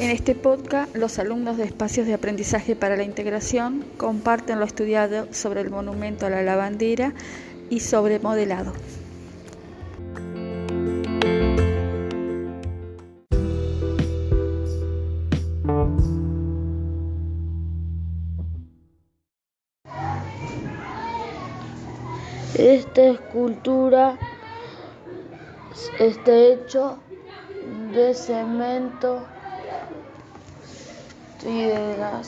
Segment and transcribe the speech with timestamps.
[0.00, 5.30] En este podcast, los alumnos de Espacios de Aprendizaje para la Integración comparten lo estudiado
[5.30, 7.12] sobre el monumento a la lavandera
[7.68, 8.72] y sobre modelado.
[22.54, 24.18] Esta escultura
[25.98, 26.98] está hecho
[27.92, 29.26] de cemento
[31.98, 32.22] la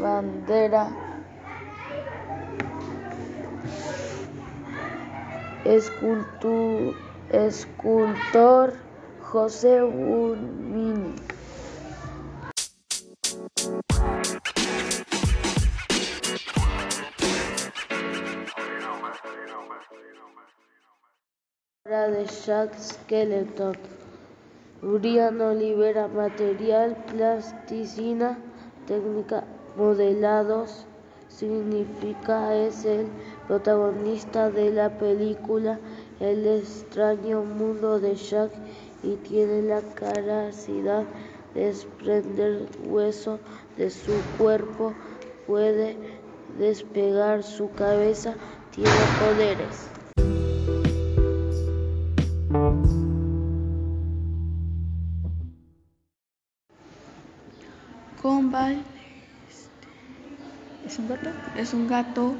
[0.00, 0.88] bandera.
[7.30, 8.72] escultor
[9.22, 11.14] José Bulmini.
[21.88, 23.97] de Jack Skeleton.
[24.80, 28.38] Uriano libera material, plasticina,
[28.86, 29.42] técnica,
[29.76, 30.86] modelados.
[31.26, 33.08] Significa es el
[33.48, 35.80] protagonista de la película
[36.20, 38.52] El extraño mundo de Jack
[39.02, 41.04] y tiene la capacidad
[41.54, 43.40] de desprender hueso
[43.76, 44.94] de su cuerpo,
[45.48, 45.96] puede
[46.56, 48.34] despegar su cabeza,
[48.70, 49.97] tiene poderes.
[58.22, 58.82] Gumball
[60.84, 62.34] es un gato, es un gato.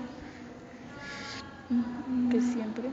[2.31, 2.91] Que siempre.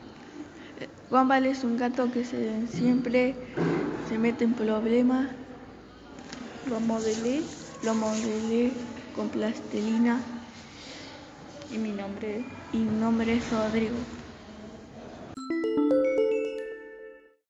[1.09, 3.35] Gumball es un gato que se, siempre
[4.07, 5.29] se mete en problemas.
[6.69, 7.41] Lo modelé,
[7.83, 8.71] lo modelé
[9.15, 10.19] con plastilina.
[11.71, 13.95] Y mi nombre y mi nombre es Rodrigo.